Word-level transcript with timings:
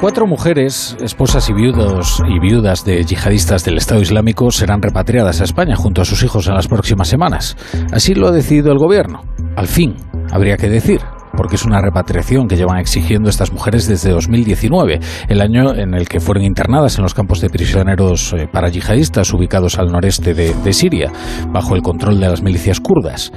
Cuatro 0.00 0.26
mujeres, 0.26 0.94
esposas 1.00 1.48
y 1.48 1.54
viudos 1.54 2.22
y 2.28 2.38
viudas 2.38 2.84
de 2.84 3.02
yihadistas 3.02 3.64
del 3.64 3.78
Estado 3.78 4.02
Islámico 4.02 4.50
serán 4.50 4.82
repatriadas 4.82 5.40
a 5.40 5.44
España 5.44 5.74
junto 5.74 6.02
a 6.02 6.04
sus 6.04 6.22
hijos 6.22 6.46
en 6.46 6.54
las 6.54 6.68
próximas 6.68 7.08
semanas. 7.08 7.56
Así 7.92 8.14
lo 8.14 8.28
ha 8.28 8.30
decidido 8.30 8.70
el 8.72 8.78
gobierno. 8.78 9.22
Al 9.56 9.66
fin, 9.66 9.96
habría 10.30 10.58
que 10.58 10.68
decir 10.68 11.00
porque 11.36 11.56
es 11.56 11.64
una 11.64 11.80
repatriación 11.80 12.48
que 12.48 12.56
llevan 12.56 12.78
exigiendo 12.78 13.28
estas 13.28 13.52
mujeres 13.52 13.86
desde 13.86 14.10
2019, 14.10 15.00
el 15.28 15.40
año 15.40 15.74
en 15.74 15.94
el 15.94 16.08
que 16.08 16.20
fueron 16.20 16.44
internadas 16.44 16.96
en 16.96 17.02
los 17.02 17.14
campos 17.14 17.40
de 17.40 17.50
prisioneros 17.50 18.32
eh, 18.32 18.48
para 18.50 18.68
yihadistas 18.68 19.32
ubicados 19.32 19.78
al 19.78 19.88
noreste 19.88 20.34
de, 20.34 20.54
de 20.54 20.72
Siria, 20.72 21.12
bajo 21.48 21.74
el 21.74 21.82
control 21.82 22.20
de 22.20 22.28
las 22.28 22.42
milicias 22.42 22.80
kurdas. 22.80 23.32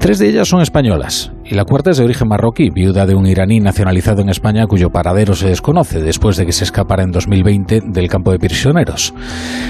Tres 0.00 0.18
de 0.18 0.28
ellas 0.28 0.48
son 0.48 0.62
españolas 0.62 1.32
y 1.48 1.54
la 1.54 1.64
cuarta 1.64 1.90
es 1.90 1.98
de 1.98 2.04
origen 2.04 2.28
marroquí, 2.28 2.70
viuda 2.70 3.06
de 3.06 3.14
un 3.14 3.26
iraní 3.26 3.60
nacionalizado 3.60 4.20
en 4.20 4.28
España 4.28 4.66
cuyo 4.66 4.90
paradero 4.90 5.34
se 5.34 5.48
desconoce 5.48 6.00
después 6.00 6.36
de 6.36 6.44
que 6.44 6.52
se 6.52 6.64
escapara 6.64 7.02
en 7.02 7.10
2020 7.10 7.80
del 7.86 8.08
campo 8.08 8.32
de 8.32 8.38
prisioneros. 8.38 9.14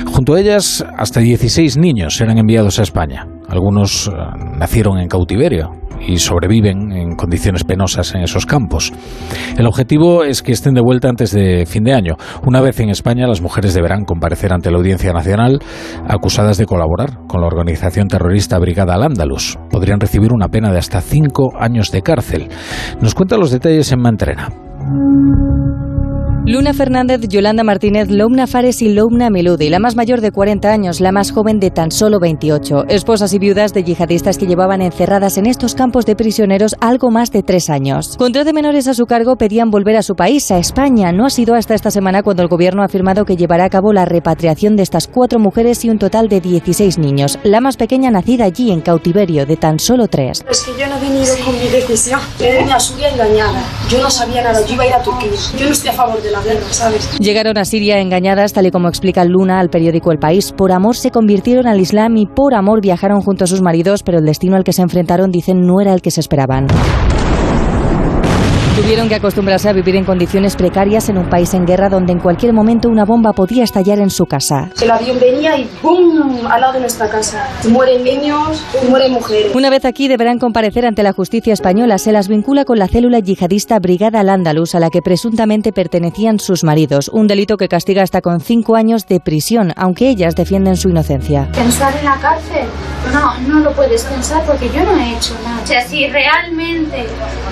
Junto 0.06 0.34
a 0.34 0.40
ellas, 0.40 0.84
hasta 0.96 1.20
16 1.20 1.76
niños 1.78 2.16
serán 2.16 2.38
enviados 2.38 2.78
a 2.80 2.82
España. 2.82 3.26
Algunos 3.48 4.08
eh, 4.08 4.12
nacieron 4.58 4.98
en 4.98 5.08
cautiverio 5.08 5.72
y 6.06 6.18
sobreviven 6.18 6.92
en 6.92 7.16
condiciones 7.16 7.64
penosas 7.64 8.14
en 8.14 8.22
esos 8.22 8.46
campos. 8.46 8.92
El 9.56 9.66
objetivo 9.66 10.24
es 10.24 10.42
que 10.42 10.52
estén 10.52 10.74
de 10.74 10.80
vuelta 10.80 11.08
antes 11.08 11.32
de 11.32 11.66
fin 11.66 11.84
de 11.84 11.94
año. 11.94 12.14
Una 12.46 12.60
vez 12.60 12.78
en 12.80 12.90
España, 12.90 13.26
las 13.26 13.40
mujeres 13.40 13.74
deberán 13.74 14.04
comparecer 14.04 14.52
ante 14.52 14.70
la 14.70 14.78
Audiencia 14.78 15.12
Nacional 15.12 15.58
acusadas 16.06 16.56
de 16.58 16.66
colaborar 16.66 17.18
con 17.26 17.40
la 17.40 17.46
organización 17.46 18.08
terrorista 18.08 18.58
Brigada 18.58 18.94
Al-Ándalus. 18.94 19.58
Podrían 19.70 20.00
recibir 20.00 20.32
una 20.32 20.48
pena 20.48 20.70
de 20.70 20.78
hasta 20.78 21.00
cinco 21.00 21.50
años 21.58 21.90
de 21.90 22.02
cárcel. 22.02 22.48
Nos 23.00 23.14
cuenta 23.14 23.36
los 23.36 23.50
detalles 23.50 23.90
en 23.92 24.00
Mantrena. 24.00 24.48
Luna 26.48 26.72
Fernández, 26.72 27.28
Yolanda 27.28 27.62
Martínez, 27.62 28.08
Loumna 28.08 28.46
Fares 28.46 28.80
y 28.80 28.88
Loumna 28.88 29.28
Meludi, 29.28 29.68
la 29.68 29.80
más 29.80 29.96
mayor 29.96 30.22
de 30.22 30.32
40 30.32 30.72
años, 30.72 30.98
la 30.98 31.12
más 31.12 31.30
joven 31.30 31.60
de 31.60 31.70
tan 31.70 31.90
solo 31.90 32.20
28, 32.20 32.84
esposas 32.88 33.34
y 33.34 33.38
viudas 33.38 33.74
de 33.74 33.84
yihadistas 33.84 34.38
que 34.38 34.46
llevaban 34.46 34.80
encerradas 34.80 35.36
en 35.36 35.44
estos 35.44 35.74
campos 35.74 36.06
de 36.06 36.16
prisioneros 36.16 36.74
algo 36.80 37.10
más 37.10 37.32
de 37.32 37.42
tres 37.42 37.68
años. 37.68 38.16
Con 38.16 38.32
13 38.32 38.54
menores 38.54 38.88
a 38.88 38.94
su 38.94 39.04
cargo 39.04 39.36
pedían 39.36 39.70
volver 39.70 39.96
a 39.96 40.02
su 40.02 40.14
país, 40.14 40.50
a 40.50 40.56
España. 40.56 41.12
No 41.12 41.26
ha 41.26 41.30
sido 41.30 41.54
hasta 41.54 41.74
esta 41.74 41.90
semana 41.90 42.22
cuando 42.22 42.42
el 42.42 42.48
gobierno 42.48 42.80
ha 42.80 42.86
afirmado 42.86 43.26
que 43.26 43.36
llevará 43.36 43.66
a 43.66 43.68
cabo 43.68 43.92
la 43.92 44.06
repatriación 44.06 44.74
de 44.74 44.84
estas 44.84 45.06
cuatro 45.06 45.38
mujeres 45.38 45.84
y 45.84 45.90
un 45.90 45.98
total 45.98 46.30
de 46.30 46.40
16 46.40 46.96
niños, 46.96 47.38
la 47.42 47.60
más 47.60 47.76
pequeña 47.76 48.10
nacida 48.10 48.46
allí 48.46 48.70
en 48.70 48.80
cautiverio 48.80 49.44
de 49.44 49.58
tan 49.58 49.78
solo 49.78 50.08
tres. 50.08 50.42
Es 50.50 50.62
que 50.62 50.70
yo 50.80 50.86
no 50.86 50.96
he 50.96 51.00
venido 51.00 51.34
con 51.44 51.52
mi 51.58 51.68
decisión, 51.68 52.20
he 52.40 52.54
venido 52.54 52.74
a 52.74 52.80
Suria 52.80 53.10
engañada. 53.10 53.62
Yo 53.90 54.00
no 54.00 54.10
sabía 54.10 54.42
nada, 54.42 54.64
yo 54.64 54.72
iba 54.72 54.84
a 54.84 54.86
ir 54.86 54.94
a 54.94 55.02
Turquía. 55.02 55.28
Yo 55.58 55.66
no 55.66 55.72
estoy 55.72 55.90
a 55.90 55.92
favor 55.92 56.22
de 56.22 56.30
la 56.30 56.37
Llegaron 57.18 57.58
a 57.58 57.64
Siria 57.64 58.00
engañadas, 58.00 58.52
tal 58.52 58.66
y 58.66 58.70
como 58.70 58.88
explica 58.88 59.24
Luna 59.24 59.60
al 59.60 59.70
periódico 59.70 60.12
El 60.12 60.18
País. 60.18 60.52
Por 60.52 60.72
amor 60.72 60.96
se 60.96 61.10
convirtieron 61.10 61.66
al 61.66 61.80
Islam 61.80 62.16
y 62.16 62.26
por 62.26 62.54
amor 62.54 62.80
viajaron 62.80 63.20
junto 63.20 63.44
a 63.44 63.46
sus 63.46 63.62
maridos, 63.62 64.02
pero 64.02 64.18
el 64.18 64.24
destino 64.24 64.56
al 64.56 64.64
que 64.64 64.72
se 64.72 64.82
enfrentaron, 64.82 65.30
dicen, 65.30 65.66
no 65.66 65.80
era 65.80 65.94
el 65.94 66.02
que 66.02 66.10
se 66.10 66.20
esperaban. 66.20 66.66
Tuvieron 68.78 69.08
que 69.08 69.16
acostumbrarse 69.16 69.68
a 69.68 69.72
vivir 69.72 69.96
en 69.96 70.04
condiciones 70.04 70.54
precarias 70.54 71.08
en 71.08 71.18
un 71.18 71.28
país 71.28 71.52
en 71.52 71.66
guerra 71.66 71.88
donde 71.88 72.12
en 72.12 72.20
cualquier 72.20 72.52
momento 72.52 72.88
una 72.88 73.04
bomba 73.04 73.32
podía 73.32 73.64
estallar 73.64 73.98
en 73.98 74.08
su 74.08 74.24
casa. 74.24 74.70
El 74.80 74.92
avión 74.92 75.18
venía 75.18 75.58
y 75.58 75.68
¡bum! 75.82 76.46
al 76.48 76.60
lado 76.60 76.74
de 76.74 76.80
nuestra 76.80 77.08
casa. 77.08 77.48
Mueren 77.68 78.04
niños, 78.04 78.62
mueren 78.88 79.12
mujeres. 79.12 79.52
Una 79.52 79.68
vez 79.68 79.84
aquí 79.84 80.06
deberán 80.06 80.38
comparecer 80.38 80.86
ante 80.86 81.02
la 81.02 81.12
justicia 81.12 81.52
española. 81.52 81.98
Se 81.98 82.12
las 82.12 82.28
vincula 82.28 82.64
con 82.64 82.78
la 82.78 82.86
célula 82.86 83.18
yihadista 83.18 83.80
Brigada 83.80 84.20
Al-Ándalus 84.20 84.76
a 84.76 84.78
la 84.78 84.90
que 84.90 85.02
presuntamente 85.02 85.72
pertenecían 85.72 86.38
sus 86.38 86.62
maridos. 86.62 87.08
Un 87.08 87.26
delito 87.26 87.56
que 87.56 87.66
castiga 87.66 88.04
hasta 88.04 88.20
con 88.20 88.38
cinco 88.38 88.76
años 88.76 89.08
de 89.08 89.18
prisión, 89.18 89.72
aunque 89.74 90.08
ellas 90.08 90.36
defienden 90.36 90.76
su 90.76 90.88
inocencia. 90.88 91.48
¿Pensar 91.52 91.92
en 91.98 92.04
la 92.04 92.16
cárcel? 92.18 92.68
No, 93.12 93.38
no 93.48 93.58
lo 93.58 93.72
puedes 93.72 94.04
pensar 94.04 94.44
porque 94.44 94.68
yo 94.68 94.84
no 94.84 94.96
he 95.00 95.16
hecho 95.16 95.34
nada. 95.42 95.62
O 95.64 95.66
sea, 95.66 95.84
si 95.84 96.06
realmente 96.06 97.06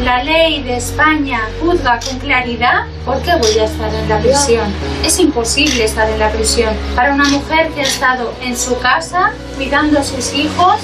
la 0.05 0.23
ley 0.23 0.63
de 0.63 0.77
España 0.77 1.16
juzga 1.61 1.99
con 2.01 2.19
claridad, 2.19 2.85
¿por 3.05 3.21
qué 3.23 3.33
voy 3.37 3.59
a 3.59 3.65
estar 3.65 3.93
en 3.95 4.09
la 4.09 4.19
prisión? 4.19 4.67
Es 5.05 5.19
imposible 5.19 5.85
estar 5.85 6.09
en 6.09 6.19
la 6.19 6.31
prisión. 6.31 6.75
Para 6.95 7.15
una 7.15 7.29
mujer 7.29 7.71
que 7.73 7.81
ha 7.81 7.85
estado 7.85 8.33
en 8.43 8.57
su 8.57 8.79
casa 8.79 9.33
cuidando 9.57 9.99
a 9.99 10.05
sus 10.05 10.35
hijos, 10.35 10.81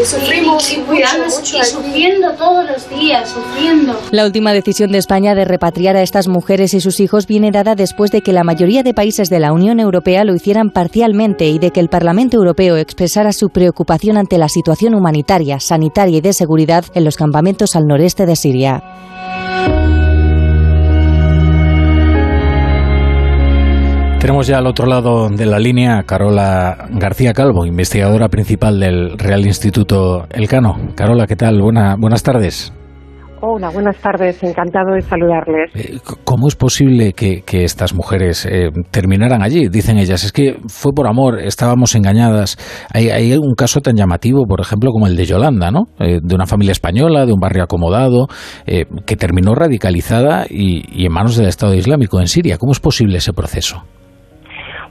y, 0.00 0.04
sufrimos 0.04 0.72
y, 0.72 0.76
y, 0.76 1.64
sufriendo 1.64 2.32
todos 2.32 2.64
los 2.66 2.88
días, 2.88 3.28
sufriendo. 3.28 4.00
La 4.10 4.24
última 4.24 4.52
decisión 4.52 4.92
de 4.92 4.98
España 4.98 5.34
de 5.34 5.44
repatriar 5.44 5.96
a 5.96 6.02
estas 6.02 6.28
mujeres 6.28 6.72
y 6.74 6.80
sus 6.80 7.00
hijos 7.00 7.26
viene 7.26 7.50
dada 7.50 7.74
después 7.74 8.10
de 8.10 8.22
que 8.22 8.32
la 8.32 8.44
mayoría 8.44 8.82
de 8.82 8.94
países 8.94 9.28
de 9.28 9.40
la 9.40 9.52
Unión 9.52 9.78
Europea 9.80 10.24
lo 10.24 10.34
hicieran 10.34 10.70
parcialmente 10.70 11.48
y 11.48 11.58
de 11.58 11.70
que 11.70 11.80
el 11.80 11.88
Parlamento 11.88 12.36
Europeo 12.36 12.76
expresara 12.76 13.32
su 13.32 13.50
preocupación 13.50 14.16
ante 14.16 14.38
la 14.38 14.48
situación 14.48 14.94
humanitaria, 14.94 15.60
sanitaria 15.60 16.18
y 16.18 16.22
de 16.22 16.32
seguridad 16.32 16.84
en 16.94 17.04
los 17.04 17.16
campamentos 17.16 17.76
al 17.76 17.86
noreste 17.86 18.26
de 18.26 18.36
Siria. 18.36 18.82
Tenemos 24.30 24.46
ya 24.46 24.58
al 24.58 24.68
otro 24.68 24.86
lado 24.86 25.28
de 25.28 25.44
la 25.44 25.58
línea 25.58 25.98
a 25.98 26.04
Carola 26.04 26.86
García 26.92 27.32
Calvo, 27.32 27.66
investigadora 27.66 28.28
principal 28.28 28.78
del 28.78 29.18
Real 29.18 29.44
Instituto 29.44 30.28
Elcano. 30.30 30.76
Carola, 30.94 31.26
¿qué 31.26 31.34
tal? 31.34 31.60
buenas 31.60 32.22
tardes. 32.22 32.72
Hola, 33.40 33.70
buenas 33.70 33.96
tardes, 33.96 34.40
encantado 34.44 34.94
de 34.94 35.00
saludarles. 35.00 35.72
Eh, 35.74 35.98
¿Cómo 36.22 36.46
es 36.46 36.54
posible 36.54 37.12
que, 37.12 37.42
estas 37.50 37.92
mujeres 37.92 38.46
eh, 38.46 38.70
terminaran 38.92 39.42
allí? 39.42 39.68
Dicen 39.68 39.98
ellas, 39.98 40.22
es 40.22 40.30
que 40.30 40.60
fue 40.68 40.92
por 40.92 41.08
amor, 41.08 41.40
estábamos 41.40 41.96
engañadas. 41.96 42.56
Hay, 42.94 43.10
hay 43.10 43.32
un 43.32 43.54
caso 43.56 43.80
tan 43.80 43.96
llamativo, 43.96 44.46
por 44.46 44.60
ejemplo, 44.60 44.92
como 44.92 45.08
el 45.08 45.16
de 45.16 45.24
Yolanda, 45.24 45.72
¿no? 45.72 45.86
Eh, 45.98 46.20
de 46.22 46.34
una 46.36 46.46
familia 46.46 46.70
española, 46.70 47.26
de 47.26 47.32
un 47.32 47.40
barrio 47.40 47.64
acomodado, 47.64 48.28
que 48.64 49.16
terminó 49.16 49.56
radicalizada 49.56 50.46
y 50.48 51.04
en 51.04 51.12
manos 51.12 51.36
del 51.36 51.48
Estado 51.48 51.74
Islámico 51.74 52.20
en 52.20 52.28
Siria. 52.28 52.58
¿Cómo 52.58 52.70
es 52.70 52.78
posible 52.78 53.18
ese 53.18 53.32
proceso? 53.32 53.82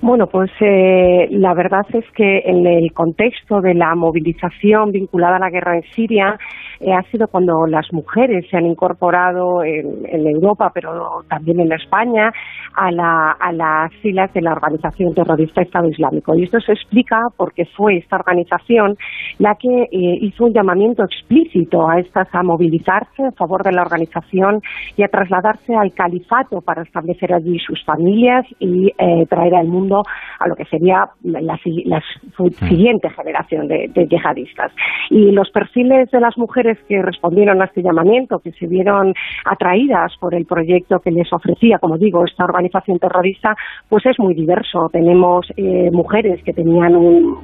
Bueno, 0.01 0.27
pues 0.27 0.49
eh, 0.61 1.27
la 1.31 1.53
verdad 1.53 1.85
es 1.93 2.05
que 2.15 2.43
en 2.45 2.65
el 2.65 2.93
contexto 2.93 3.59
de 3.59 3.73
la 3.73 3.95
movilización 3.95 4.91
vinculada 4.91 5.35
a 5.35 5.39
la 5.39 5.49
guerra 5.49 5.75
en 5.75 5.83
Siria 5.93 6.39
eh, 6.79 6.94
ha 6.94 7.01
sido 7.12 7.28
cuando 7.28 7.66
las 7.67 7.91
mujeres 7.91 8.45
se 8.50 8.57
han 8.57 8.66
incorporado 8.66 9.63
en, 9.63 10.00
Europa, 10.28 10.72
pero 10.73 11.23
también 11.28 11.59
en 11.59 11.72
España, 11.72 12.31
a, 12.75 12.91
las 12.91 13.94
filas 14.01 14.31
de 14.34 14.41
la 14.41 14.51
organización 14.51 15.13
terrorista 15.13 15.62
Estado 15.62 15.88
Islámico. 15.88 16.35
Y 16.35 16.44
esto 16.44 16.59
se 16.59 16.73
explica 16.73 17.28
porque 17.35 17.66
fue 17.66 17.97
esta 17.97 18.18
organización 18.18 18.95
la 19.39 19.56
que 19.56 19.84
eh, 19.84 19.88
hizo 19.91 20.45
un 20.45 20.53
llamamiento 20.53 21.03
explícito 21.03 21.89
a 21.89 22.00
estas 22.00 22.28
a 22.34 22.44
movilizarse 22.44 23.23
a 23.23 23.31
favor 23.31 23.63
de 23.63 23.72
la 23.72 23.81
organización 23.81 24.62
y 24.95 25.03
a 25.03 25.07
trasladarse 25.07 25.75
al 25.75 25.94
califato 25.94 26.62
para 26.62 26.84
establecer 26.84 27.34
allí 27.34 27.57
sus 27.59 27.84
familias 27.84 28.45
y 28.59 28.91
traer 29.29 29.56
al 29.56 29.68
mundo 29.68 30.03
a 30.39 30.47
lo 30.47 30.56
que 30.56 30.66
sería 30.66 31.09
la, 31.23 31.56
mm. 31.56 32.68
siguiente 32.68 33.09
generación 33.09 33.68
de, 33.68 34.07
yihadistas. 34.09 34.72
Y 35.09 35.31
los 35.31 35.50
perfiles 35.51 36.09
de 36.12 36.19
las 36.19 36.38
mujeres 36.38 36.69
que 36.88 37.02
respondieron 37.02 37.62
a 37.62 37.66
este 37.66 37.81
llamamiento, 37.81 38.40
que 38.40 38.52
se 38.52 38.68
vieron 38.68 39.13
atraídas 39.46 40.13
por 40.19 40.35
el 40.35 40.46
proyecto 40.46 41.00
que 41.00 41.12
les 41.12 41.31
ofrecía, 41.31 41.80
como 41.80 41.97
digo, 41.97 42.24
esta 42.25 42.46
organización 42.46 43.00
terrorista, 43.00 43.56
pues 43.88 44.06
es 44.06 44.19
muy 44.19 44.34
diverso. 44.34 44.90
Tenemos 44.91 45.47
eh, 45.57 45.90
mujeres 45.91 46.41
que 46.44 46.53
tenían 46.53 46.96
un, 46.96 47.38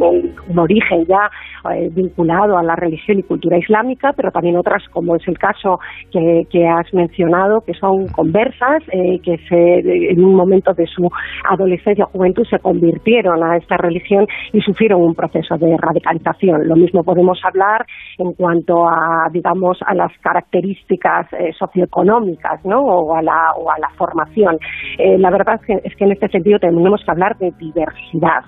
origen 0.58 1.06
ya 1.06 1.30
eh, 1.74 1.90
vinculado 1.92 2.58
a 2.58 2.64
la 2.64 2.76
religión 2.76 3.20
y 3.20 3.24
cultura 3.24 3.58
islámica, 3.58 4.14
pero 4.16 4.32
también 4.32 4.58
otras, 4.58 4.84
como 4.90 5.16
es 5.16 5.28
el 5.28 5.38
caso 5.38 5.80
que, 6.12 6.68
has 6.68 6.94
mencionado, 6.94 7.62
que 7.62 7.74
son 7.74 8.08
conversas, 8.08 8.84
eh, 8.92 9.20
que 9.20 9.38
se, 9.50 10.12
en 10.12 10.24
un 10.24 10.36
momento 10.36 10.74
de 10.74 10.88
su 10.88 11.10
adolescencia 11.50 12.06
o 12.06 12.10
juventud 12.10 12.46
se 12.50 12.60
convirtieron 12.60 13.44
a 13.44 13.58
esta 13.58 13.78
religión 13.78 14.26
y 14.54 14.62
sufrieron 14.62 15.02
un 15.02 15.16
proceso 15.16 15.58
de 15.58 15.76
radicalización. 15.78 16.68
Lo 16.68 16.76
mismo 16.76 17.04
podemos 17.04 17.40
hablar 17.44 17.86
en 18.18 18.34
cuanto 18.34 18.88
a, 18.88 19.15
digamos, 19.32 19.78
a 19.86 19.94
las 19.94 20.12
características 20.22 21.28
eh, 21.34 21.52
socioeconómicas, 21.58 22.64
¿no? 22.66 22.80
O 22.82 23.16
a 23.16 23.22
la, 23.22 23.54
o 23.58 23.70
a 23.70 23.80
la 23.80 23.90
formación. 23.98 24.58
Eh, 24.98 25.18
la 25.18 25.30
verdad 25.30 25.56
es 25.56 25.66
que, 25.66 25.88
es 25.88 25.96
que 25.96 26.06
en 26.06 26.12
este 26.12 26.28
sentido 26.30 26.60
tenemos 26.60 27.02
que 27.04 27.12
hablar 27.12 27.38
de 27.38 27.52
diversidad. 27.58 28.44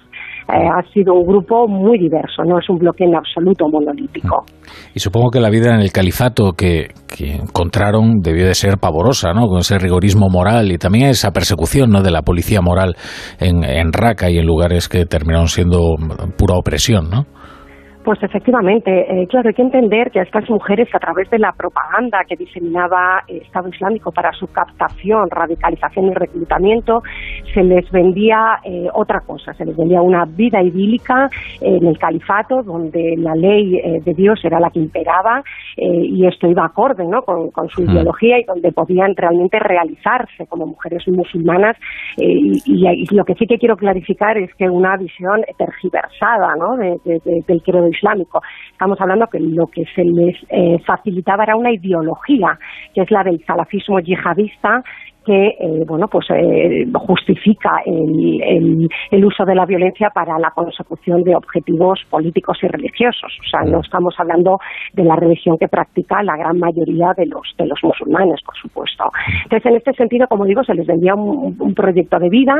Eh, 0.49 0.65
ha 0.65 0.81
sido 0.93 1.13
un 1.13 1.27
grupo 1.27 1.67
muy 1.67 1.99
diverso, 1.99 2.43
no 2.45 2.57
es 2.57 2.69
un 2.69 2.77
bloque 2.77 3.03
en 3.03 3.15
absoluto 3.15 3.67
monolítico. 3.67 4.45
Y 4.93 4.99
supongo 4.99 5.29
que 5.29 5.41
la 5.41 5.49
vida 5.49 5.75
en 5.75 5.81
el 5.81 5.91
califato 5.91 6.53
que, 6.53 6.87
encontraron 7.19 8.21
debió 8.21 8.45
de 8.45 8.53
ser 8.53 8.77
pavorosa, 8.77 9.33
¿no? 9.33 9.47
Con 9.47 9.59
ese 9.59 9.77
rigorismo 9.79 10.29
moral 10.29 10.71
y 10.71 10.77
también 10.77 11.09
esa 11.09 11.31
persecución, 11.31 11.89
¿no? 11.89 12.01
De 12.01 12.11
la 12.11 12.21
policía 12.21 12.61
moral 12.61 12.95
en, 13.39 13.63
en 13.63 13.91
Raqqa 13.91 14.29
y 14.29 14.37
en 14.37 14.45
lugares 14.45 14.87
que 14.87 15.05
terminaron 15.05 15.47
siendo 15.47 15.95
pura 16.37 16.55
opresión, 16.55 17.09
¿no? 17.09 17.25
Pues 18.07 18.23
efectivamente, 18.23 18.89
eh, 18.89 19.27
claro, 19.27 19.49
hay 19.49 19.53
que 19.53 19.61
entender 19.61 20.11
que 20.11 20.21
a 20.21 20.23
estas 20.23 20.49
mujeres, 20.49 20.87
a 20.95 20.97
través 20.97 21.29
de 21.29 21.39
la 21.39 21.51
propaganda 21.51 22.23
que 22.25 22.37
diseminaba 22.37 23.21
el 23.27 23.41
Estado 23.41 23.67
Islámico 23.67 24.13
para 24.13 24.31
su 24.31 24.47
captación, 24.47 25.29
radicalización 25.29 26.05
y 26.05 26.13
reclutamiento, 26.13 27.01
se 27.53 27.63
les 27.65 27.91
vendía 27.91 28.59
eh, 28.63 28.87
otra 28.93 29.19
cosa, 29.27 29.53
se 29.55 29.65
les 29.65 29.75
vendía 29.75 30.01
una 30.01 30.23
vida 30.23 30.63
idílica 30.63 31.29
en 31.59 31.85
el 31.85 31.97
califato, 31.97 32.63
donde 32.63 33.15
la 33.17 33.35
ley 33.35 33.75
eh, 33.75 33.99
de 33.99 34.13
Dios 34.13 34.39
era 34.45 34.61
la 34.61 34.69
que 34.69 34.79
imperaba 34.79 35.43
y 35.75 36.25
esto 36.25 36.47
iba 36.47 36.65
acorde 36.65 37.05
¿no? 37.05 37.21
con, 37.21 37.69
su 37.69 37.83
mm. 37.83 37.91
ideología 37.91 38.39
y 38.39 38.45
donde 38.45 38.71
podían 38.71 39.15
realmente 39.15 39.59
realizarse 39.59 40.47
como 40.47 40.65
mujeres 40.65 41.03
musulmanas. 41.07 41.75
Y, 42.17 42.61
y, 42.65 43.15
lo 43.15 43.23
que 43.25 43.35
sí 43.35 43.45
que 43.45 43.59
quiero 43.59 43.75
clarificar 43.75 44.37
es 44.37 44.51
que 44.55 44.67
una 44.67 44.97
visión 44.97 45.43
tergiversada 45.57 46.55
¿no? 46.55 46.77
del 46.77 47.61
credo 47.61 47.87
islámico. 47.97 48.41
Estamos 48.71 48.99
hablando 49.01 49.27
que 49.27 49.39
lo 49.39 49.67
que 49.67 49.83
se 49.95 50.03
les 50.03 50.35
eh, 50.49 50.79
facilitaba 50.85 51.43
era 51.43 51.55
una 51.55 51.71
ideología, 51.71 52.57
que 52.93 53.01
es 53.01 53.11
la 53.11 53.23
del 53.23 53.43
salafismo 53.45 53.99
yihadista, 53.99 54.83
que 55.27 55.57
eh, 55.59 55.83
bueno 55.85 56.07
pues 56.07 56.25
eh, 56.29 56.85
justifica 56.93 57.81
el, 57.85 58.87
el, 59.11 59.25
uso 59.25 59.43
de 59.43 59.55
la 59.55 59.65
violencia 59.65 60.09
para 60.09 60.39
la 60.39 60.51
consecución 60.51 61.21
de 61.23 61.35
objetivos 61.35 61.99
políticos 62.09 62.57
y 62.63 62.67
religiosos. 62.67 63.37
O 63.41 63.49
sea 63.49 63.69
no 63.69 63.81
estamos 63.81 64.15
hablando 64.17 64.57
de 64.93 65.03
la 65.03 65.17
religión 65.17 65.57
que 65.57 65.67
practica 65.67 66.23
la 66.23 66.37
gran 66.37 66.57
mayoría 66.57 67.11
de 67.17 67.25
los 67.25 67.53
de 67.57 67.67
los 67.67 67.77
musulmanes 67.83 68.41
por 68.45 68.55
supuesto. 68.55 69.03
Entonces 69.43 69.65
en 69.69 69.75
este 69.75 69.93
sentido 69.93 70.27
como 70.27 70.45
digo 70.45 70.63
se 70.63 70.73
les 70.73 70.87
vendía 70.87 71.13
un, 71.13 71.57
proyecto 71.75 72.17
de 72.17 72.29
vida 72.29 72.55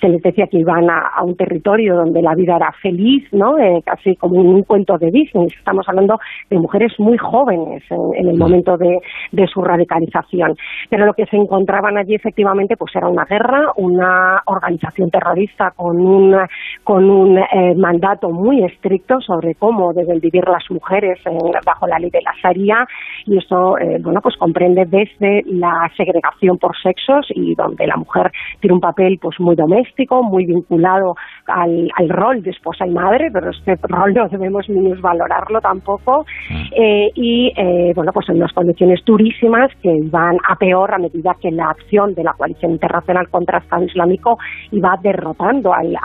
se 0.00 0.08
les 0.08 0.20
decía 0.22 0.46
que 0.50 0.58
iban 0.58 0.90
a, 0.90 1.22
un 1.22 1.36
territorio 1.36 1.94
donde 1.94 2.20
la 2.20 2.34
vida 2.34 2.56
era 2.56 2.72
feliz 2.82 3.28
no 3.32 3.56
eh, 3.58 3.80
casi 3.84 4.16
como 4.16 4.40
un, 4.40 4.62
cuento 4.64 4.98
de 4.98 5.10
Disney. 5.10 5.46
Estamos 5.46 5.88
hablando 5.88 6.18
de 6.50 6.58
mujeres 6.58 6.92
muy 6.98 7.16
jóvenes 7.16 7.82
en, 7.90 8.28
el 8.28 8.36
momento 8.36 8.76
de, 8.76 8.98
de 9.32 9.46
su 9.46 9.62
radicalización. 9.62 10.56
Pero 10.88 11.06
lo 11.06 11.14
que 11.14 11.26
se 11.26 11.36
encontró 11.36 11.59
encontraban 11.60 11.98
allí 11.98 12.14
efectivamente 12.14 12.76
pues 12.76 12.94
era 12.96 13.06
una 13.08 13.24
guerra, 13.24 13.72
una 13.76 14.42
organización 14.46 15.10
terrorista 15.10 15.72
con 15.76 16.00
un, 16.00 16.34
con 16.82 17.10
un 17.10 17.38
eh, 17.38 17.74
mandato 17.76 18.30
muy 18.30 18.64
estricto 18.64 19.20
sobre 19.20 19.54
cómo 19.54 19.92
deben 19.92 20.20
vivir 20.20 20.44
las 20.48 20.64
mujeres 20.70 21.18
bajo 21.64 21.86
la 21.86 21.98
ley 21.98 22.10
de 22.10 22.22
la 22.22 22.32
Sharia 22.42 22.86
y 23.26 23.36
eso 23.36 23.76
eh, 23.78 23.98
bueno 24.00 24.20
pues 24.22 24.36
comprende 24.38 24.86
desde 24.86 25.42
la 25.46 25.90
segregación 25.96 26.56
por 26.56 26.74
sexos 26.82 27.26
y 27.34 27.54
donde 27.54 27.86
la 27.86 27.96
mujer 27.96 28.32
tiene 28.60 28.74
un 28.74 28.80
papel 28.80 29.18
pues 29.20 29.38
muy 29.38 29.54
doméstico, 29.54 30.22
muy 30.22 30.46
vinculado 30.46 31.14
al, 31.46 31.90
al 31.94 32.08
rol 32.08 32.42
de 32.42 32.50
esposa 32.50 32.86
y 32.86 32.90
madre, 32.90 33.28
pero 33.30 33.50
este 33.50 33.74
rol 33.82 34.14
no 34.14 34.28
debemos 34.28 34.66
valorarlo 35.00 35.60
tampoco 35.60 36.24
mm. 36.48 36.54
eh, 36.74 37.10
y 37.14 37.52
bueno 37.94 38.12
pues 38.12 38.28
en 38.30 38.36
unas 38.36 38.52
condiciones 38.52 39.00
durísimas 39.04 39.70
que 39.82 39.94
van 40.10 40.38
a 40.48 40.56
peor 40.56 40.94
a 40.94 40.98
medida 40.98 41.34
que 41.40 41.50
la 41.50 41.70
acción 41.70 42.14
de 42.14 42.22
la 42.22 42.32
coalición 42.32 42.72
internacional 42.72 43.28
contra 43.30 43.58
Estado 43.58 43.84
Islámico 43.84 44.38
iba 44.70 44.94
derrotando 45.02 45.72
al, 45.72 45.96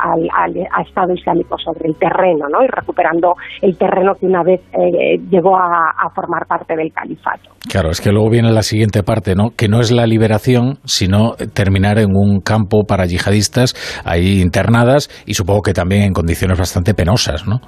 Estado 0.86 1.14
Islámico 1.14 1.58
sobre 1.58 1.90
el 1.90 1.96
terreno 1.96 2.48
¿no? 2.50 2.64
y 2.64 2.68
recuperando 2.68 3.36
el 3.62 3.78
terreno 3.78 4.14
que 4.20 4.26
una 4.26 4.44
vez 4.44 4.62
eh, 4.74 5.18
llegó 5.30 5.56
a, 5.58 6.10
formar 6.14 6.46
parte 6.48 6.76
del 6.76 6.94
califato. 6.94 7.50
Claro, 7.70 7.90
es 7.90 8.00
que 8.00 8.12
luego 8.12 8.30
viene 8.30 8.52
la 8.52 8.62
siguiente 8.62 9.04
parte, 9.04 9.36
¿no? 9.36 9.50
que 9.58 9.68
no 9.68 9.80
es 9.80 9.92
la 9.92 10.06
liberación, 10.06 10.78
sino 10.86 11.34
terminar 11.54 11.98
en 11.98 12.16
un 12.16 12.40
campo 12.40 12.84
para 12.88 13.06
yihadistas 13.06 13.74
ahí 14.06 14.42
internadas 14.42 15.10
y 15.26 15.34
supongo 15.34 15.62
que 15.62 15.74
también 15.74 16.04
en 16.04 16.14
condiciones 16.14 16.58
bastante 16.58 16.94
penosas, 16.94 17.48
¿no? 17.48 17.60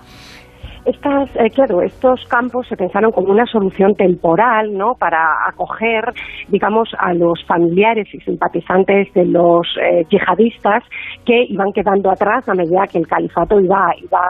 Estas, 0.88 1.30
eh, 1.36 1.50
claro, 1.54 1.82
estos 1.82 2.24
campos 2.30 2.66
se 2.70 2.78
pensaron 2.78 3.12
como 3.12 3.34
una 3.34 3.46
solución 3.46 3.94
temporal, 3.94 4.72
¿no? 4.72 4.94
Para 4.96 5.46
acoger, 5.46 6.14
digamos, 6.48 6.88
a 6.98 7.14
los 7.14 7.44
familiares 7.46 8.08
y 8.14 8.22
simpatizantes 8.22 9.14
de 9.14 9.26
los 9.26 9.68
eh, 9.84 10.06
yihadistas 10.10 10.86
que 11.26 11.44
iban 11.50 11.74
quedando 11.74 12.10
atrás 12.10 12.48
a 12.48 12.54
medida 12.54 12.88
que 12.90 13.00
el 13.00 13.08
califato 13.08 13.60
iba, 13.60 13.92
iba, 14.02 14.22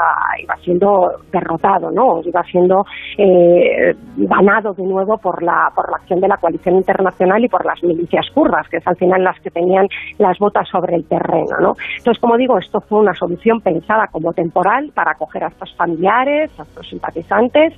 iba 0.42 0.56
siendo 0.63 1.12
derrotado, 1.31 1.92
¿no? 1.92 2.21
Iba 2.25 2.42
siendo 2.45 2.86
eh, 3.19 3.94
ganado 4.18 4.74
de 4.74 4.83
nuevo 4.83 5.15
por 5.19 5.44
la, 5.44 5.69
por 5.75 5.92
la 5.92 5.98
acción 5.98 6.19
de 6.21 6.27
la 6.27 6.38
coalición 6.38 6.77
internacional 6.77 7.44
y 7.44 7.50
por 7.50 7.63
las 7.68 7.83
milicias 7.83 8.25
kurdas, 8.33 8.68
que 8.68 8.77
es 8.77 8.88
al 8.88 8.98
final 8.98 9.24
las 9.24 9.39
que 9.42 9.51
tenían 9.51 9.88
las 10.18 10.39
botas 10.39 10.68
sobre 10.69 10.95
el 10.95 11.07
terreno, 11.07 11.56
¿no? 11.62 11.74
Entonces, 12.00 12.19
como 12.19 12.36
digo, 12.36 12.57
esto 12.57 12.81
fue 12.81 13.01
una 13.01 13.13
solución 13.13 13.62
pensada 13.62 14.07
como 14.07 14.33
temporal 14.33 14.92
para 14.95 15.12
acoger 15.12 15.44
a 15.44 15.50
estos 15.50 15.71
familiares 15.75 16.47
a 16.58 16.66
sus 16.66 16.90
simpatizantes, 16.90 17.74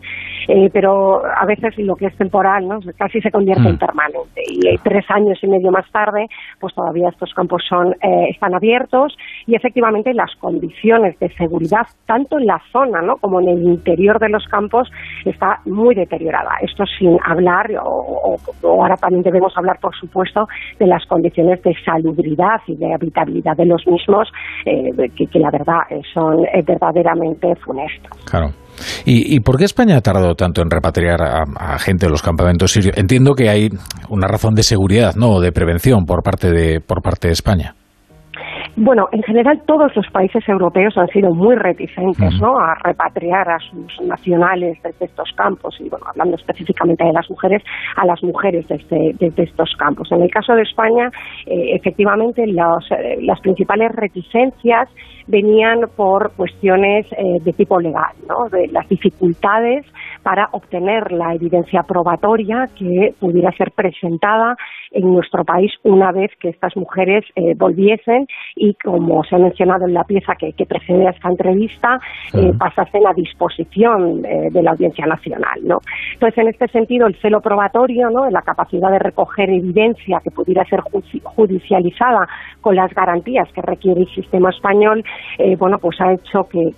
eh, 0.48 0.70
pero 0.72 1.22
a 1.26 1.46
veces 1.46 1.78
lo 1.78 1.96
que 1.96 2.08
es 2.08 2.16
temporal 2.18 2.68
¿no? 2.68 2.80
casi 2.98 3.22
se 3.22 3.32
convierte 3.32 3.68
en 3.68 3.76
mm. 3.76 3.80
permanente. 3.80 4.44
Y 4.48 4.78
tres 4.80 5.06
años 5.10 5.38
y 5.42 5.48
medio 5.48 5.72
más 5.72 5.90
tarde, 5.92 6.28
pues 6.60 6.74
todavía 6.74 7.10
estos 7.10 7.34
campos 7.34 7.64
son 7.68 7.94
eh, 8.02 8.30
están 8.30 8.56
abiertos 8.56 9.16
y 9.46 9.56
efectivamente 9.56 10.14
las 10.14 10.36
condiciones 10.40 11.18
de 11.20 11.30
seguridad, 11.36 11.88
tanto 12.06 12.40
en 12.40 12.48
la 12.48 12.62
zona 12.72 13.02
¿no? 13.02 13.18
como 13.18 13.40
en 13.42 13.50
el 13.50 13.64
interior 13.64 14.20
de 14.20 14.30
los 14.30 14.46
campos, 14.48 14.90
está 15.26 15.60
muy 15.66 15.96
deteriorada. 15.96 16.52
Esto 16.62 16.86
sin 16.98 17.18
hablar, 17.24 17.68
o, 17.84 18.38
ahora 18.64 18.96
también 18.98 19.24
debemos 19.24 19.56
hablar, 19.58 19.78
por 19.80 19.96
supuesto, 19.96 20.48
de 20.80 20.88
las 20.88 21.06
condiciones 21.06 21.62
de 21.64 21.76
salubridad 21.86 22.62
y 22.68 22.76
de 22.76 22.94
habitabilidad 22.94 23.56
de 23.56 23.66
los 23.66 23.86
mismos, 23.88 24.30
eh, 24.66 24.92
que, 25.16 25.40
la 25.40 25.52
verdad 25.52 25.82
son 26.14 26.44
verdaderamente 26.66 27.56
funestos. 27.56 28.26
Claro. 28.26 28.50
¿Y, 29.06 29.40
por 29.42 29.58
qué 29.58 29.66
España 29.66 29.98
ha 29.98 30.02
tardado 30.02 30.36
tanto 30.36 30.62
en 30.62 30.70
repatriar 30.70 31.22
a, 31.22 31.78
gente 31.80 32.06
de 32.06 32.12
los 32.12 32.22
campamentos 32.22 32.72
sirios? 32.72 32.98
Entiendo 32.98 33.34
que 33.34 33.50
hay 33.50 33.70
una 34.10 34.28
razón 34.28 34.54
de 34.54 34.64
seguridad, 34.64 35.16
¿no? 35.16 35.40
De 35.40 35.52
prevención 35.52 36.06
por 36.06 36.24
parte 36.24 36.52
de, 36.52 36.80
por 36.82 37.02
parte 37.02 37.28
de 37.28 37.34
España. 37.34 37.76
Bueno, 38.82 39.08
en 39.12 39.22
general 39.24 39.62
todos 39.66 39.94
los 39.94 40.08
países 40.12 40.48
europeos 40.48 40.98
han 40.98 41.08
sido 41.08 41.34
muy 41.34 41.56
reticentes 41.56 42.40
¿no? 42.40 42.58
a 42.58 42.76
repatriar 42.82 43.50
a 43.50 43.60
sus 43.60 44.00
nacionales 44.08 44.78
desde 44.82 45.06
estos 45.06 45.30
campos 45.36 45.76
y, 45.82 45.90
bueno, 45.90 46.06
hablando 46.08 46.38
específicamente 46.38 47.04
de 47.04 47.12
las 47.12 47.30
mujeres, 47.30 47.62
a 47.98 48.06
las 48.06 48.24
mujeres 48.24 48.66
desde, 48.70 49.44
estos 49.44 49.76
campos. 49.78 50.10
En 50.12 50.22
el 50.22 50.32
caso 50.32 50.54
de 50.54 50.62
España, 50.62 51.10
eh, 51.46 51.76
efectivamente, 51.76 52.44
eh, 52.44 53.18
las 53.22 53.40
principales 53.42 53.92
reticencias 53.94 54.88
venían 55.30 55.82
por 55.96 56.32
cuestiones 56.36 57.06
eh, 57.12 57.38
de 57.42 57.54
tipo 57.54 57.80
legal, 57.80 58.14
¿no? 58.28 58.50
de 58.50 58.68
las 58.68 58.90
dificultades 58.90 59.86
para 60.24 60.50
obtener 60.54 61.12
la 61.12 61.36
evidencia 61.36 61.84
probatoria 61.84 62.66
que 62.76 63.14
pudiera 63.20 63.52
ser 63.52 63.72
presentada 63.72 64.56
en 64.92 65.14
nuestro 65.14 65.46
país 65.46 65.72
una 65.84 66.12
vez 66.12 66.32
que 66.40 66.50
estas 66.50 66.76
mujeres 66.76 67.24
eh, 67.36 67.54
volviesen 67.56 68.26
y, 68.56 68.74
como 68.74 69.24
se 69.24 69.36
ha 69.36 69.40
mencionado 69.40 69.86
en 69.86 69.94
la 69.94 70.04
pieza 70.04 70.34
que, 70.36 70.54
precede 70.66 71.08
a 71.08 71.12
esta 71.12 71.30
entrevista, 71.30 72.00
eh, 72.34 72.52
pasasen 72.58 73.06
a 73.08 73.14
disposición 73.14 74.22
de 74.22 74.62
la 74.62 74.72
Audiencia 74.72 75.06
Nacional. 75.06 75.60
¿no? 75.64 75.78
Entonces, 76.14 76.38
en 76.40 76.48
este 76.48 76.68
sentido, 76.68 77.08
el 77.08 77.16
celo 77.22 77.40
probatorio, 77.40 78.10
¿no? 78.10 78.30
la 78.30 78.42
capacidad 78.42 78.92
de 78.92 79.00
recoger 79.00 79.50
evidencia 79.50 80.20
que 80.24 80.32
pudiera 80.32 80.64
ser 80.66 80.82
judicializada 81.24 82.28
con 82.62 82.76
las 82.76 82.94
garantías 82.94 83.48
que 83.54 83.62
requiere 83.62 84.02
el 84.02 84.10
sistema 84.10 84.50
español, 84.50 85.04
eh, 85.38 85.56
bueno, 85.58 85.78
pues 85.80 86.00
ha 86.02 86.14
hecho 86.14 86.48
que, 86.48 86.74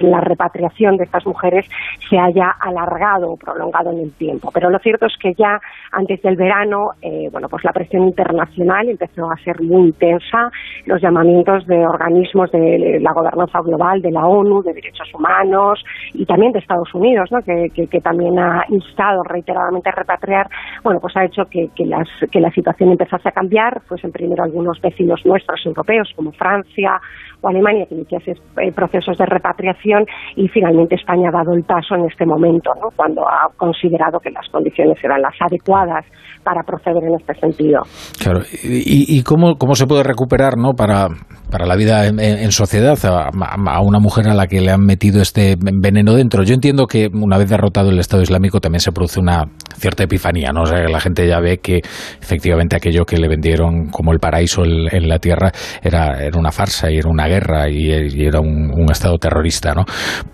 la 0.00 0.20
repatriación 0.20 0.96
de 0.96 1.04
estas 1.04 1.26
mujeres 1.26 1.66
se 2.08 2.18
haya 2.18 2.50
alargado 2.60 3.32
o 3.32 3.36
prolongado 3.36 3.90
en 3.92 4.00
el 4.00 4.12
tiempo. 4.12 4.50
Pero 4.52 4.70
lo 4.70 4.78
cierto 4.78 5.06
es 5.06 5.16
que 5.18 5.34
ya 5.34 5.60
antes 5.92 6.20
del 6.22 6.36
verano, 6.36 6.90
eh, 7.02 7.28
bueno, 7.32 7.48
pues 7.48 7.64
la 7.64 7.72
presión 7.72 8.04
internacional 8.04 8.88
empezó 8.88 9.30
a 9.30 9.36
ser 9.38 9.60
muy 9.62 9.88
intensa, 9.88 10.50
los 10.86 11.00
llamamientos 11.00 11.66
de 11.66 11.86
organismos 11.86 12.50
de 12.52 12.98
la 13.00 13.12
gobernanza 13.12 13.60
global, 13.60 14.02
de 14.02 14.10
la 14.10 14.26
ONU, 14.26 14.62
de 14.62 14.74
derechos 14.74 15.08
humanos 15.14 15.82
y 16.14 16.24
también 16.26 16.52
de 16.52 16.58
Estados 16.58 16.94
Unidos, 16.94 17.30
¿no? 17.30 17.40
que, 17.42 17.68
también 18.02 18.38
ha 18.38 18.64
instado 18.68 19.22
reiteradamente 19.24 19.88
a 19.88 19.92
repatriar, 19.92 20.48
bueno, 20.84 21.00
pues 21.00 21.16
ha 21.16 21.24
hecho 21.24 21.44
que, 21.46 21.68
las, 21.84 22.08
que 22.30 22.40
la 22.40 22.50
situación 22.52 22.90
empezase 22.90 23.28
a 23.28 23.32
cambiar, 23.32 23.80
fuesen 23.82 24.12
primero 24.12 24.44
algunos 24.44 24.80
vecinos 24.80 25.24
nuestros 25.24 25.64
europeos 25.66 26.12
como 26.14 26.32
Francia 26.32 27.00
o 27.40 27.48
Alemania 27.48 27.57
que 27.88 27.94
iniciase 27.94 28.32
eh, 28.32 28.72
procesos 28.72 29.16
de 29.18 29.26
repatriación 29.26 30.04
y 30.36 30.48
finalmente 30.48 30.94
España 30.94 31.28
ha 31.28 31.38
dado 31.38 31.54
el 31.54 31.64
paso 31.64 31.94
en 31.94 32.06
este 32.06 32.24
momento, 32.24 32.70
¿no? 32.80 32.88
cuando 32.94 33.22
ha 33.28 33.48
considerado 33.56 34.18
que 34.20 34.30
las 34.30 34.48
condiciones 34.50 34.98
eran 35.02 35.22
las 35.22 35.34
adecuadas 35.40 36.04
para 36.42 36.62
proceder 36.62 37.04
en 37.04 37.14
este 37.14 37.34
sentido. 37.34 37.82
Claro, 38.22 38.40
¿y, 38.62 39.22
cómo, 39.22 39.56
cómo 39.56 39.74
se 39.74 39.86
puede 39.86 40.02
recuperar 40.02 40.56
¿no? 40.56 40.72
para 40.72 41.08
para 41.50 41.66
la 41.66 41.76
vida 41.76 42.06
en, 42.06 42.52
sociedad 42.52 42.98
a, 43.04 43.80
una 43.80 43.98
mujer 43.98 44.28
a 44.28 44.34
la 44.34 44.46
que 44.46 44.60
le 44.60 44.70
han 44.70 44.84
metido 44.84 45.20
este 45.22 45.56
veneno 45.58 46.14
dentro. 46.14 46.42
Yo 46.42 46.54
entiendo 46.54 46.86
que 46.86 47.08
una 47.12 47.38
vez 47.38 47.48
derrotado 47.48 47.90
el 47.90 47.98
Estado 47.98 48.22
Islámico 48.22 48.60
también 48.60 48.80
se 48.80 48.92
produce 48.92 49.20
una 49.20 49.44
cierta 49.76 50.04
epifanía, 50.04 50.50
¿no? 50.52 50.62
O 50.62 50.66
sea, 50.66 50.88
la 50.88 51.00
gente 51.00 51.26
ya 51.26 51.40
ve 51.40 51.58
que 51.58 51.80
efectivamente 52.20 52.76
aquello 52.76 53.04
que 53.04 53.16
le 53.16 53.28
vendieron 53.28 53.88
como 53.90 54.12
el 54.12 54.18
paraíso 54.18 54.64
en, 54.64 55.08
la 55.08 55.18
tierra 55.18 55.52
era, 55.82 56.22
era 56.22 56.38
una 56.38 56.52
farsa 56.52 56.90
y 56.90 56.98
era 56.98 57.08
una 57.08 57.26
guerra 57.26 57.68
y, 57.68 57.90
era 57.90 58.40
un, 58.40 58.88
Estado 58.88 59.18
terrorista, 59.18 59.74
¿no? 59.74 59.84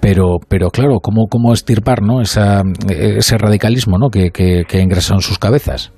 Pero, 0.01 0.37
pero 0.49 0.71
claro, 0.71 1.01
¿cómo, 1.01 1.27
cómo 1.29 1.53
estirpar 1.53 2.03
¿no? 2.03 2.21
Esa, 2.21 2.63
ese 2.89 3.37
radicalismo 3.37 3.99
¿no? 3.99 4.09
que, 4.09 4.31
que, 4.31 4.63
que 4.67 4.81
en 4.81 5.21
sus 5.21 5.39
cabezas? 5.39 5.93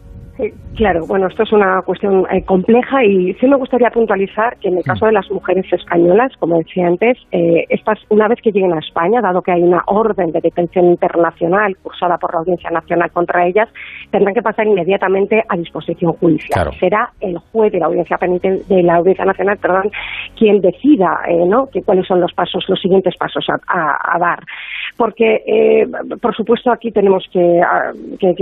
Claro, 0.77 1.07
bueno, 1.07 1.29
esto 1.29 1.43
es 1.43 1.53
una 1.53 1.81
cuestión 1.83 2.27
eh, 2.31 2.45
compleja 2.45 3.03
y 3.03 3.33
sí 3.35 3.47
me 3.47 3.57
gustaría 3.57 3.89
puntualizar 3.91 4.59
que 4.59 4.69
en 4.69 4.77
el 4.77 4.85
caso 4.85 5.07
de 5.07 5.13
las 5.13 5.31
mujeres 5.31 5.65
españolas, 5.73 6.33
como 6.39 6.59
decía 6.59 6.87
antes, 6.87 7.17
eh, 7.33 7.65
estas, 7.71 7.99
una 8.11 8.29
vez 8.29 8.39
que 8.43 8.53
lleguen 8.53 8.75
a 8.75 8.81
España, 8.81 9.23
dado 9.23 9.41
que 9.41 9.53
hay 9.53 9.63
una 9.63 9.83
orden 9.87 10.33
de 10.33 10.41
detención 10.43 10.85
internacional 10.87 11.77
cursada 11.83 12.19
por 12.19 12.35
la 12.35 12.41
Audiencia 12.41 12.71
Nacional 12.71 13.11
contra 13.11 13.47
ellas, 13.47 13.71
tendrán 14.11 14.35
que 14.35 14.43
pasar 14.43 14.67
inmediatamente 14.67 15.43
a 15.49 15.57
disposición 15.57 16.13
judicial. 16.13 16.71
Será 16.79 17.11
el 17.21 17.39
juez 17.39 17.73
de 17.73 17.79
la 17.79 17.87
Audiencia 17.87 18.19
de 18.21 18.83
la 18.83 18.97
Audiencia 18.97 19.25
Nacional, 19.25 19.57
perdón, 19.57 19.91
quien 20.39 20.61
decida, 20.61 21.21
eh, 21.27 21.47
¿no? 21.47 21.69
Que 21.73 21.83
cuáles 21.83 22.07
son 22.07 22.21
los 22.21 22.35
pasos, 22.35 22.65
los 22.69 22.81
siguientes 22.81 23.15
pasos 23.17 23.47
a, 23.49 24.19
dar, 24.19 24.41
porque 24.97 25.43
eh, 25.47 25.87
por 26.21 26.35
supuesto 26.35 26.71
aquí 26.71 26.91
tenemos 26.91 27.25
que, 27.33 27.61
que, 28.19 28.37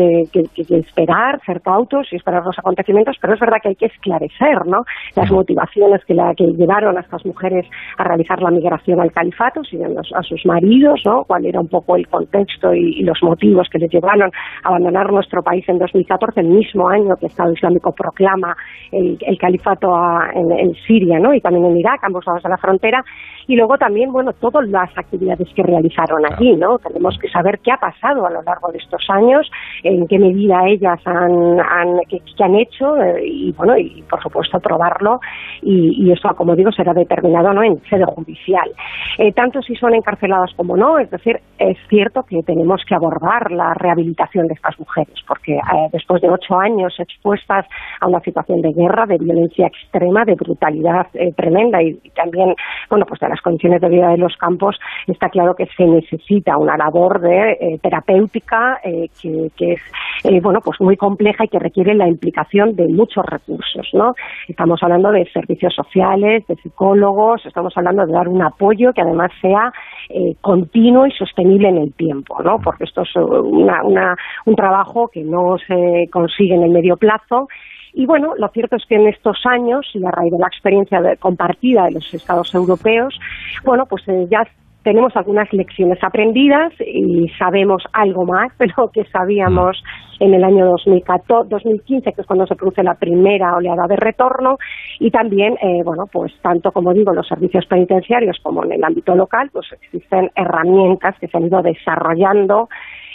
que 0.55 0.77
esperar, 0.77 1.41
ser 1.45 1.61
cautos 1.61 2.07
y 2.13 2.19
para 2.19 2.41
los 2.41 2.59
acontecimientos, 2.59 3.17
pero 3.21 3.35
es 3.35 3.41
verdad 3.41 3.59
que 3.63 3.69
hay 3.71 3.77
que 3.77 3.87
esclarecer 3.87 4.67
¿no? 4.67 4.85
las 5.15 5.31
motivaciones 5.31 6.05
que, 6.05 6.15
la, 6.15 6.35
que 6.35 6.45
llevaron 6.45 6.97
a 6.97 7.01
estas 7.01 7.25
mujeres 7.27 7.67
a 7.99 8.05
realizar 8.05 8.41
la 8.41 8.51
migración 8.51 9.01
al 9.01 9.13
califato, 9.13 9.63
siguiendo 9.65 10.01
a 10.01 10.23
sus 10.23 10.45
maridos, 10.47 11.03
¿no? 11.05 11.25
cuál 11.25 11.47
era 11.47 11.61
un 11.61 11.69
poco 11.69 11.97
el 11.97 12.07
contexto 12.09 12.75
y, 12.75 13.05
los 13.05 13.23
motivos 13.23 13.69
que 13.71 13.79
les 13.79 13.91
llevaron 13.91 14.31
a 14.63 14.69
abandonar 14.69 15.13
nuestro 15.13 15.43
país 15.43 15.69
en 15.69 15.79
2014, 15.79 16.41
el 16.41 16.49
mismo 16.49 16.89
año 16.89 17.15
que 17.17 17.27
el 17.27 17.31
Estado 17.31 17.53
Islámico 17.53 17.93
proclama 17.93 18.57
el, 18.91 19.19
califato 19.39 19.93
en, 20.33 20.75
Siria 20.87 21.19
¿no? 21.19 21.35
y 21.35 21.41
también 21.41 21.67
en 21.67 21.77
Irak, 21.77 22.01
ambos 22.03 22.25
lados 22.27 22.43
de 22.43 22.49
la 22.49 22.57
frontera, 22.57 23.05
y 23.47 23.57
luego 23.57 23.77
también, 23.77 24.11
bueno, 24.11 24.33
todas 24.41 24.67
las 24.69 24.91
actividades 24.97 25.49
que 25.55 25.63
realizaron 25.63 26.25
allí, 26.25 26.44
Tenemos 26.83 27.17
que 27.19 27.29
saber 27.31 27.59
qué 27.61 27.73
ha 27.73 27.79
pasado 27.79 28.27
a 28.27 28.31
lo 28.31 28.43
largo 28.43 28.71
de 28.71 28.79
estos 28.79 29.03
años, 29.09 29.51
en 29.83 30.07
qué 30.07 30.19
medida 30.19 30.67
ellas 30.67 31.01
han, 31.07 31.59
han 31.59 32.01
que, 32.09 32.21
han 32.39 32.55
hecho 32.55 32.97
eh, 32.97 33.25
y 33.25 33.53
bueno 33.53 33.79
y 33.79 34.03
por 34.03 34.23
supuesto 34.23 34.61
probarlo 34.61 35.21
y, 35.63 36.13
eso 36.13 36.29
como 36.37 36.55
digo 36.55 36.71
será 36.71 36.93
determinado 36.93 37.53
no 37.53 37.63
en 37.63 37.81
sede 37.89 38.05
judicial. 38.05 38.71
Eh, 39.19 39.33
tanto 39.33 39.63
si 39.63 39.75
son 39.75 39.95
encarceladas 39.95 40.53
como 40.55 40.77
no 40.77 40.99
es 40.99 41.11
decir 41.11 41.41
es 41.59 41.79
cierto 41.89 42.23
que 42.25 42.43
tenemos 42.43 42.83
que 42.87 42.95
abordar 42.95 43.51
la 43.51 43.73
rehabilitación 43.75 44.47
de 44.47 44.55
estas 44.55 44.79
mujeres 44.79 45.15
porque 45.27 45.55
eh, 45.55 45.89
después 45.93 46.21
de 46.21 46.29
ocho 46.29 46.59
años 46.59 46.95
expuestas 46.99 47.65
a 48.01 48.07
una 48.07 48.21
situación 48.21 48.61
de 48.61 48.73
guerra 48.73 49.07
de 49.07 49.17
violencia 49.17 49.67
extrema 49.67 50.25
de 50.25 50.35
brutalidad 50.35 51.07
tremenda 51.37 51.83
y, 51.83 51.95
también 52.15 52.55
bueno 52.91 53.07
pues 53.07 53.21
de 53.21 53.29
las 53.29 53.41
condiciones 53.41 53.81
de 53.81 53.89
vida 53.89 54.11
de 54.11 54.19
los 54.19 54.37
campos 54.37 54.79
está 55.07 55.31
claro 55.31 55.55
que 55.55 55.67
se 55.77 55.87
necesita 55.87 56.34
una 56.57 56.77
labor 56.77 57.21
de 57.21 57.79
terapéutica 57.83 58.81
que, 58.83 59.51
que, 59.57 59.77
es 60.25 60.43
bueno 60.43 60.61
pues 60.65 60.81
muy 60.81 60.97
compleja 60.97 61.45
y 61.45 61.49
que 61.49 61.59
requiere 61.59 61.95
la 61.95 62.09
implicación 62.09 62.75
de 62.77 62.89
muchos 62.89 63.25
recursos, 63.27 63.89
¿no? 63.93 64.15
Estamos 64.49 64.83
hablando 64.83 65.11
de 65.11 65.31
servicios 65.33 65.75
sociales, 65.75 66.47
de 66.47 66.57
psicólogos, 66.57 67.45
estamos 67.45 67.77
hablando 67.77 68.07
de 68.07 68.13
dar 68.13 68.29
un 68.29 68.43
apoyo 68.43 68.93
que 68.93 69.03
además 69.03 69.31
sea 69.41 69.73
eh, 70.09 70.35
continuo 70.41 71.07
y 71.07 71.13
sostenible 71.13 71.69
en 71.69 71.79
el 71.79 71.93
tiempo, 71.93 72.43
¿no? 72.43 72.59
Porque 72.59 72.85
esto 72.85 73.03
es 73.03 73.15
un 73.17 74.57
trabajo 74.57 75.09
que 75.09 75.23
no 75.23 75.57
se 75.67 76.09
consigue 76.11 76.55
en 76.55 76.63
el 76.63 76.71
medio 76.71 76.97
plazo 76.97 77.49
y 77.97 78.07
bueno, 78.07 78.35
lo 78.37 78.49
cierto 78.49 78.75
es 78.75 78.85
que 78.87 78.97
en 78.97 79.07
estos 79.07 79.39
años, 79.47 79.89
y 79.95 80.05
a 80.05 80.11
raíz 80.11 80.33
de 80.33 80.39
la 80.39 80.49
experiencia 80.49 81.01
compartida 81.21 81.85
de 81.85 81.93
los 81.93 82.13
Estados 82.13 82.53
europeos, 82.53 83.17
bueno, 83.65 83.87
pues 83.87 84.03
eh, 84.09 84.27
ya 84.29 84.45
tenemos 84.85 85.17
algunas 85.17 85.51
lecciones 85.53 85.99
aprendidas 86.03 86.73
y 86.79 87.29
sabemos 87.39 87.83
algo 87.93 88.25
más 88.27 88.57
de 88.59 88.67
lo 88.77 88.91
que 88.91 89.05
sabíamos 89.07 89.83
en 90.21 90.35
el 90.35 90.45
año 90.45 90.67
2014, 90.67 91.49
2015, 91.49 92.13
que 92.13 92.21
es 92.21 92.27
cuando 92.27 92.47
se 92.47 92.55
produce 92.55 92.83
la 92.83 92.95
primera 92.95 93.57
oleada 93.57 93.87
de 93.89 93.97
retorno, 93.97 94.59
y 95.01 95.11
también, 95.11 95.55
eh, 95.55 95.83
bueno, 95.85 96.05
pues 96.13 96.33
tanto 96.43 96.71
como 96.71 96.93
digo, 96.93 97.13
los 97.13 97.27
servicios 97.27 97.67
penitenciarios 97.67 98.39
como 98.43 98.63
en 98.65 98.73
el 98.73 98.85
ámbito 98.85 99.15
local, 99.17 99.51
pues 99.53 99.67
existen 99.73 100.31
herramientas 100.37 101.17
que 101.19 101.29
se 101.29 101.37
han 101.37 101.47
ido 101.47 101.63
desarrollando 101.63 102.69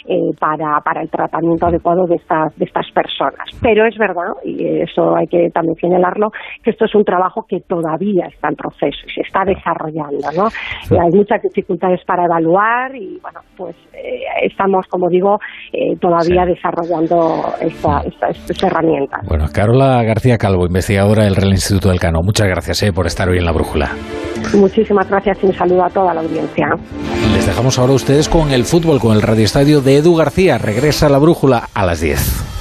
eh, 0.06 0.30
para, 0.38 0.80
para 0.80 1.02
el 1.02 1.10
tratamiento 1.10 1.66
adecuado 1.66 2.06
de 2.06 2.16
estas, 2.16 2.56
de 2.56 2.64
estas 2.64 2.90
personas. 2.92 3.46
Pero 3.60 3.86
es 3.86 3.96
verdad, 3.98 4.32
y 4.44 4.80
eso 4.80 5.14
hay 5.16 5.26
que 5.26 5.50
también 5.52 5.76
señalarlo, 5.76 6.30
que 6.62 6.70
esto 6.70 6.84
es 6.84 6.94
un 6.94 7.04
trabajo 7.04 7.44
que 7.48 7.60
todavía 7.60 8.26
está 8.26 8.48
en 8.48 8.56
proceso 8.56 8.98
y 9.06 9.10
se 9.10 9.20
está 9.20 9.44
desarrollando, 9.44 10.28
¿no? 10.36 10.48
Hay 10.98 11.10
muchas 11.12 11.42
dificultades 11.42 12.00
para 12.06 12.24
evaluar 12.24 12.94
y, 12.94 13.18
bueno, 13.20 13.40
pues 13.56 13.76
eh, 13.92 14.22
estamos, 14.42 14.86
como 14.88 15.08
digo, 15.08 15.38
eh, 15.72 15.96
todavía 16.00 16.44
desarrollando 16.44 17.44
esta, 17.60 18.02
esta, 18.48 18.66
herramienta. 18.66 19.18
Bueno, 19.28 19.46
Carola 19.52 20.02
García 20.02 20.38
Calvo, 20.38 20.66
investigadora 20.66 21.24
del 21.24 21.36
Real 21.36 21.50
Instituto 21.50 21.88
del 21.88 22.00
Cano, 22.00 22.20
muchas 22.22 22.48
gracias 22.48 22.90
por 22.92 23.06
estar 23.06 23.28
hoy 23.28 23.38
en 23.38 23.44
La 23.44 23.52
Brújula. 23.52 23.90
Muchísimas 24.54 25.08
gracias 25.08 25.42
y 25.42 25.46
un 25.46 25.52
saludo 25.52 25.84
a 25.84 25.90
toda 25.90 26.14
la 26.14 26.20
audiencia. 26.20 26.66
Les 27.32 27.46
dejamos 27.46 27.78
ahora 27.78 27.92
a 27.92 27.96
ustedes 27.96 28.28
con 28.28 28.52
el 28.52 28.64
fútbol, 28.64 29.00
con 29.00 29.16
el 29.16 29.22
radioestadio 29.22 29.80
de 29.80 29.96
Edu 29.96 30.16
García. 30.16 30.58
Regresa 30.58 31.08
la 31.08 31.18
brújula 31.18 31.68
a 31.72 31.86
las 31.86 32.00
10. 32.00 32.59